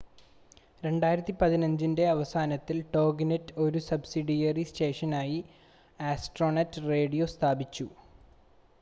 [0.83, 5.39] 2015-ൻ്റെ അവസാനത്തിൽ ടോഗിനെറ്റ് ഒരു സബ്‌സിഡിയറി സ്റ്റേഷനായി
[5.99, 7.87] ആസ്ട്രോനെറ്റ് റേഡിയോ സ്ഥാപിച്ചു